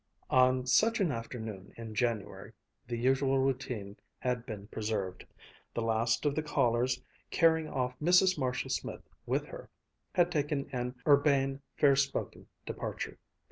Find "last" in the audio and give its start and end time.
5.83-6.25